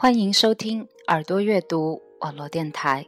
[0.00, 3.04] 欢迎收听耳朵阅读网络电台，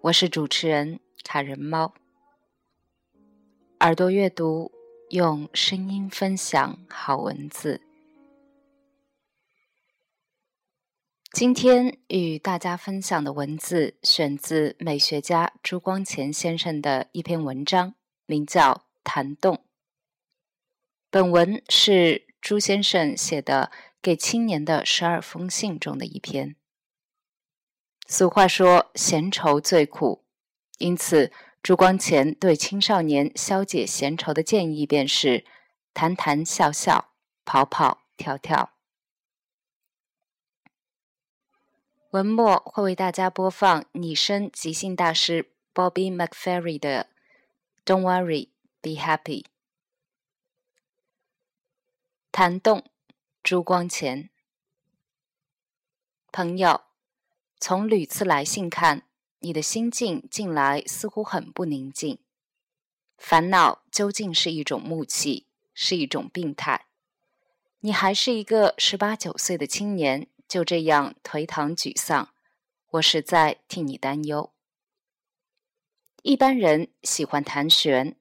[0.00, 1.92] 我是主持人卡人猫。
[3.80, 4.72] 耳朵阅读
[5.10, 7.82] 用声音分享好文字。
[11.32, 17.94] 今天与大家分享的文字选自美学家朱光潜先生的一篇文章，
[18.24, 18.72] 名叫
[19.04, 19.56] 《弹动》。
[21.10, 23.70] 本文是朱先生写的。
[24.02, 26.56] 给青年的十二封信中的一篇。
[28.06, 30.24] 俗话说“闲愁最苦”，
[30.78, 31.30] 因此
[31.62, 35.44] 朱光潜对青少年消解闲愁的建议便是：
[35.94, 37.12] 谈谈笑笑，
[37.44, 38.72] 跑跑跳跳。
[42.10, 47.06] 文末会为大家播放拟声即兴大师 Bobby McFerry 的
[47.86, 48.48] 《Don't Worry,
[48.80, 49.44] Be Happy》。
[52.32, 52.84] 弹动。
[53.42, 54.28] 朱光潜，
[56.30, 56.82] 朋友，
[57.58, 59.06] 从屡次来信看，
[59.38, 62.18] 你的心境近来似乎很不宁静。
[63.16, 66.86] 烦恼究竟是一种木气，是一种病态？
[67.80, 72.28] 你还是一个十八九岁的青年，就这样颓唐沮丧，
[72.90, 74.52] 我实在替你担忧。
[76.22, 78.14] 一般人喜欢谈玄，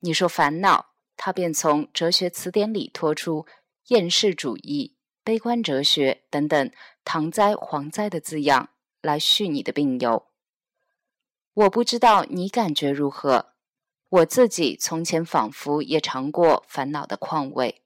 [0.00, 3.46] 你说烦恼，他便从哲学词典里拖出。
[3.88, 6.70] 厌世主义、悲观哲学等等
[7.04, 8.70] 唐灾蝗灾的字样
[9.00, 10.26] 来续你的病由。
[11.54, 13.54] 我不知道你感觉如何，
[14.08, 17.82] 我自己从前仿佛也尝过烦恼的况味。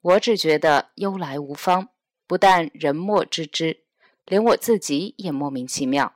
[0.00, 1.88] 我只觉得忧来无方，
[2.26, 3.84] 不但人莫知之，
[4.24, 6.14] 连我自己也莫名其妙。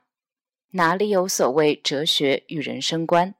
[0.71, 3.35] 哪里有所谓哲学与人生观？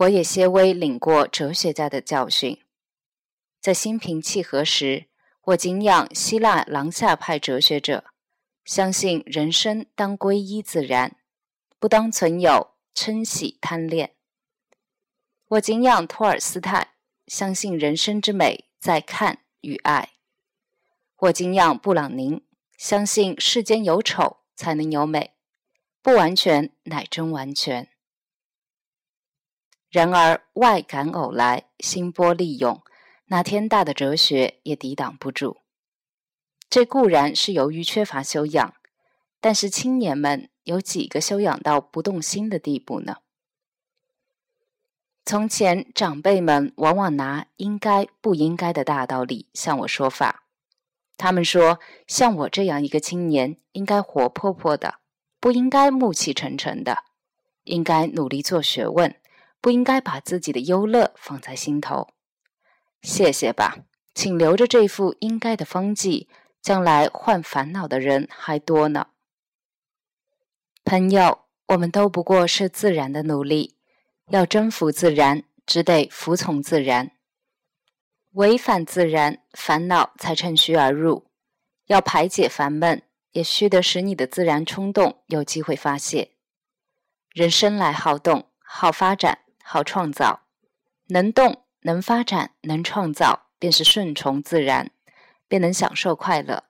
[0.00, 2.58] 我也些微领过哲学家的教训，
[3.60, 5.08] 在心平气和时，
[5.42, 8.04] 我敬仰希腊廊下派哲学者，
[8.64, 11.16] 相信人生当归依自然，
[11.78, 14.14] 不当存有嗔喜贪恋。
[15.48, 16.94] 我敬仰托尔斯泰，
[17.26, 20.12] 相信人生之美在看与爱。
[21.18, 22.42] 我敬仰布朗宁，
[22.78, 25.34] 相信世间有丑才能有美，
[26.00, 27.88] 不完全乃真完全。
[29.90, 32.80] 然而外感偶来，心波利用，
[33.26, 35.56] 那天大的哲学也抵挡不住。
[36.68, 38.74] 这固然是由于缺乏修养，
[39.40, 43.16] 但是青年们有几个修养到不动心的地步呢？
[45.24, 50.44] 从前长辈们往往拿应该不应该的大道理向我说法，
[51.16, 55.00] 他们说，像我这样一个青年，应该活泼泼的，
[55.40, 56.98] 不应该暮气沉沉的，
[57.64, 59.16] 应该努力做学问。
[59.60, 62.08] 不应该把自己的忧乐放在心头。
[63.02, 63.78] 谢谢吧，
[64.14, 66.28] 请留着这副应该的风纪，
[66.60, 69.08] 将来患烦恼的人还多呢。
[70.84, 73.76] 朋友，我们都不过是自然的奴隶，
[74.28, 77.12] 要征服自然，只得服从自然。
[78.32, 81.30] 违反自然，烦恼才趁虚而入。
[81.86, 86.32] 要排解烦闷，也须得使你的自然冲动有机会发泄。
[87.32, 89.40] 人生来好动，好发展。
[89.72, 90.48] 好创造，
[91.10, 94.90] 能动能发展能创造，便是顺从自然，
[95.46, 96.64] 便能享受快乐；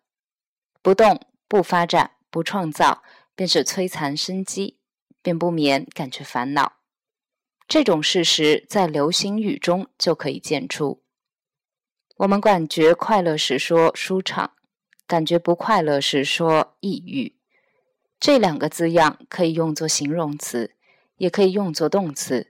[0.83, 1.19] 不动
[1.49, 3.03] 不发展不创造，
[3.35, 4.81] 便是摧残生机，
[5.23, 6.75] 便不免感觉烦恼。
[7.67, 11.03] 这种事实在流行语中就可以见出。
[12.19, 14.53] 我们感觉快乐时说舒畅，
[15.07, 17.35] 感觉不快乐时说抑郁。
[18.19, 20.77] 这两个字样可以用作形容词，
[21.17, 22.49] 也可以用作动词。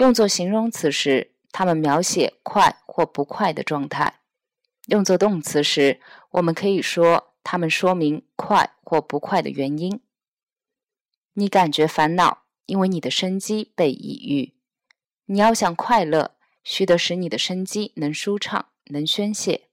[0.00, 4.20] 用作形容词时，它们描写快或不快的状态；
[4.86, 10.00] 用作动词时，我们可以说它们说明快或不快的原因。
[11.34, 14.54] 你感觉烦恼，因为你的生机被抑郁。
[15.26, 16.34] 你要想快乐，
[16.64, 19.68] 须得使你的生机能舒畅、能宣泄。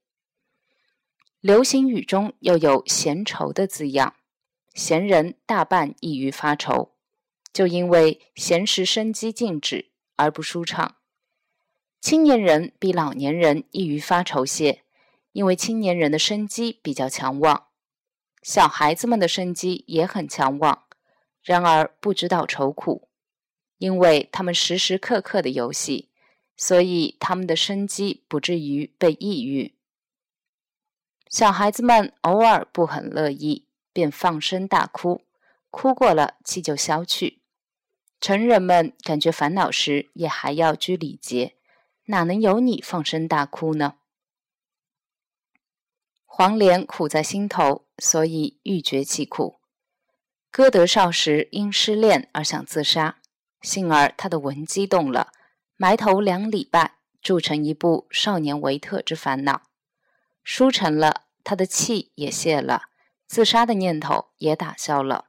[1.40, 4.16] 流行语中又有闲愁的字样，
[4.74, 6.92] 闲人大半易于发愁，
[7.50, 9.86] 就因为闲时生机静止。
[10.18, 10.96] 而不舒畅。
[12.00, 14.82] 青年人比老年人易于发愁些，
[15.32, 17.68] 因为青年人的生机比较强旺，
[18.42, 20.84] 小孩子们的生机也很强旺，
[21.42, 23.08] 然而不知道愁苦，
[23.78, 26.10] 因为他们时时刻刻的游戏，
[26.56, 29.74] 所以他们的生机不至于被抑郁。
[31.28, 35.22] 小孩子们偶尔不很乐意，便放声大哭，
[35.70, 37.37] 哭过了气就消去。
[38.20, 41.54] 成人们感觉烦恼时，也还要拘礼节，
[42.06, 43.94] 哪能由你放声大哭呢？
[46.24, 49.60] 黄连苦在心头，所以欲绝其苦。
[50.50, 53.18] 歌德少时因失恋而想自杀，
[53.60, 55.32] 幸而他的文激动了，
[55.76, 59.52] 埋头两礼拜，铸成一部《少年维特之烦恼》。
[60.42, 62.84] 书成了，他的气也泄了，
[63.26, 65.27] 自杀的念头也打消了。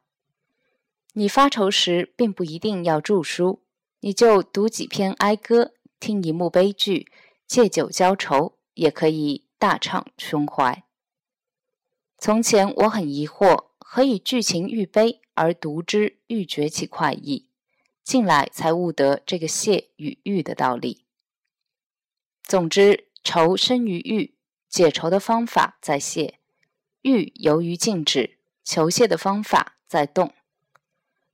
[1.14, 3.64] 你发愁时，并不一定要著书，
[4.02, 7.12] 你就读几篇哀歌，听一幕悲剧，
[7.48, 10.84] 借酒浇愁，也可以大畅胸怀。
[12.18, 17.48] 从前我很疑惑，何以剧情愈悲而读之愈觉其快意？
[18.04, 21.06] 近来才悟得这个谢与欲的道理。
[22.44, 24.36] 总之，愁生于欲。
[24.70, 26.40] 解愁的方法在泄，
[27.02, 30.32] 欲由于静止，求泄的方法在动。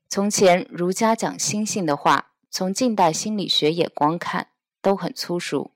[0.07, 4.49] 从前儒家讲心性的话，从近代心理学眼光看
[4.81, 5.71] 都很粗俗，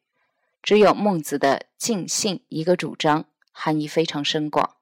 [0.61, 4.77] 只有孟子的尽性一个主张，含义非常深广。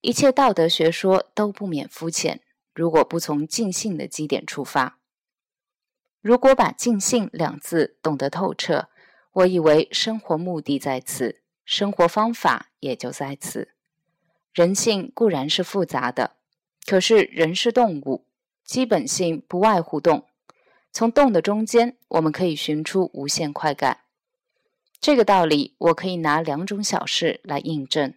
[0.00, 2.40] 一切道德学说都不免肤浅，
[2.72, 4.98] 如果不从尽性的基点出发。
[6.20, 8.88] 如果把尽性两字懂得透彻，
[9.32, 11.40] 我以为生活目的在此。
[11.66, 13.72] 生活方法也就在此。
[14.52, 16.36] 人性固然是复杂的，
[16.86, 18.26] 可是人是动物，
[18.64, 20.26] 基本性不外乎动。
[20.90, 23.98] 从动的中间，我们可以寻出无限快感。
[25.00, 28.14] 这个道理，我可以拿两种小事来印证。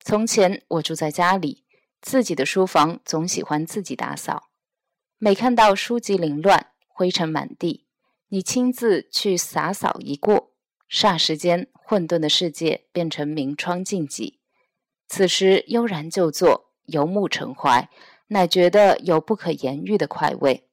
[0.00, 1.64] 从前我住在家里，
[2.02, 4.50] 自己的书房总喜欢自己打扫。
[5.18, 7.86] 每看到书籍凌乱、灰尘满地，
[8.28, 10.50] 你亲自去洒扫一过。
[10.90, 14.40] 霎时间，混沌的世界变成明窗净几。
[15.08, 17.88] 此时悠然就坐，游目骋怀，
[18.28, 20.68] 乃觉得有不可言喻的快慰。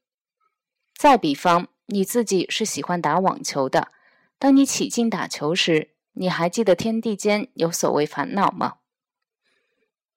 [0.96, 3.90] 再比方，你自己是喜欢打网球的，
[4.38, 8.76] 当你起劲打球时，你还记得天地间有所谓烦恼吗？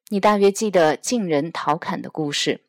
[0.08, 2.64] 你大约记得晋人陶侃的故事。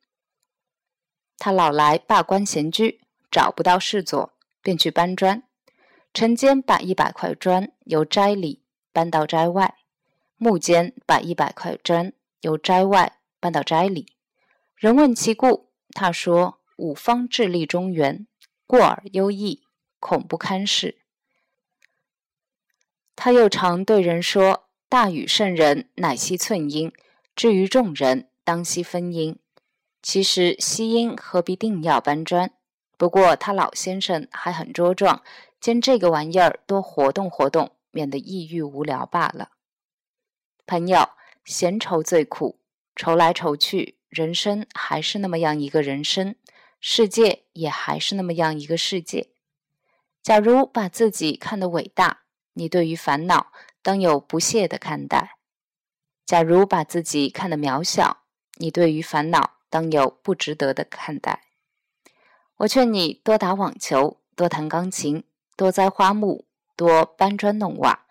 [1.38, 5.44] 他老来罢官闲居，找不到事做，便去搬砖。
[6.14, 8.64] 晨间把一百块砖由斋里
[8.94, 9.76] 搬到斋外，
[10.38, 14.15] 暮间把一百块砖由斋外搬到斋里。
[14.76, 18.28] 人问其故，他说：“五方智力中原，
[18.68, 19.64] 过而优异，
[20.00, 21.00] 恐不堪事。”
[23.16, 26.92] 他又常对人说：“大禹圣人乃惜寸阴，
[27.36, 29.40] 至于众人，当惜分阴。
[30.02, 32.52] 其实惜阴何必定要搬砖？
[32.98, 35.24] 不过他老先生还很茁壮。”
[35.62, 39.50] 兼这个玩意儿多活动活动，免得抑郁无聊罢了。
[40.68, 41.10] 朋友，
[41.44, 42.60] 闲愁最苦，
[42.96, 46.36] 愁来愁去，人生还是那么样一个人生，
[46.80, 49.28] 世界也还是那么样一个世界。
[50.24, 52.22] 假如把自己看得伟大，
[52.54, 53.52] 你对于烦恼
[53.84, 55.36] 当有不屑的看待；
[56.26, 58.24] 假如把自己看得渺小，
[58.58, 61.44] 你对于烦恼当有不值得的看待。
[62.60, 65.26] 我劝你多打网球，多弹钢琴。
[65.58, 66.44] 多栽花木，
[66.76, 68.08] 多搬砖弄瓦。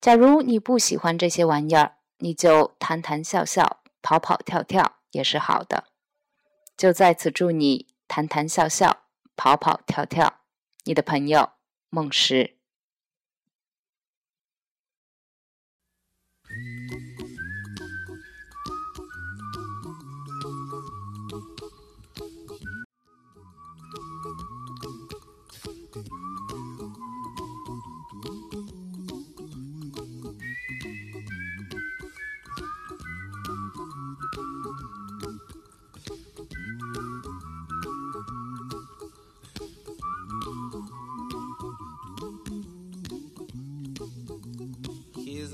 [0.00, 5.84] 假如你不喜欢这些玩意儿，你就谈谈笑笑，跑跑跳跳也是好的。
[6.76, 10.40] 就在此祝你谈谈笑笑，跑跑跳跳。
[10.84, 11.52] 你的朋友
[11.88, 12.57] 梦石。